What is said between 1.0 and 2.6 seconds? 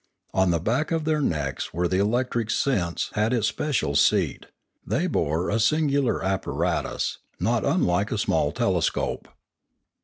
their necks, where the electric